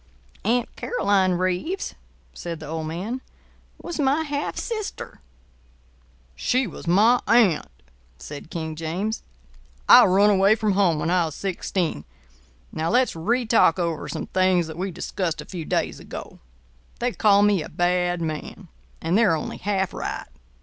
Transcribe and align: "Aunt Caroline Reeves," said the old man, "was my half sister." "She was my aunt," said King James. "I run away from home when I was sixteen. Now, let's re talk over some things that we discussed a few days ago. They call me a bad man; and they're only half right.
"Aunt 0.43 0.75
Caroline 0.75 1.33
Reeves," 1.33 1.93
said 2.33 2.59
the 2.59 2.65
old 2.65 2.87
man, 2.87 3.21
"was 3.79 3.99
my 3.99 4.23
half 4.23 4.57
sister." 4.57 5.21
"She 6.35 6.65
was 6.65 6.87
my 6.87 7.21
aunt," 7.27 7.69
said 8.17 8.49
King 8.49 8.75
James. 8.75 9.21
"I 9.87 10.05
run 10.05 10.31
away 10.31 10.55
from 10.55 10.71
home 10.71 10.97
when 10.97 11.11
I 11.11 11.25
was 11.25 11.35
sixteen. 11.35 12.03
Now, 12.71 12.89
let's 12.89 13.15
re 13.15 13.45
talk 13.45 13.77
over 13.77 14.07
some 14.09 14.25
things 14.25 14.65
that 14.65 14.75
we 14.79 14.89
discussed 14.89 15.39
a 15.39 15.45
few 15.45 15.65
days 15.65 15.99
ago. 15.99 16.39
They 16.97 17.11
call 17.11 17.43
me 17.43 17.61
a 17.61 17.69
bad 17.69 18.23
man; 18.23 18.69
and 19.03 19.15
they're 19.15 19.35
only 19.35 19.57
half 19.57 19.93
right. 19.93 20.25